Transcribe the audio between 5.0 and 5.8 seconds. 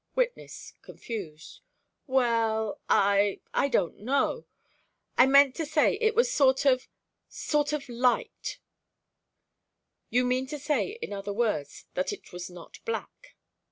I meant to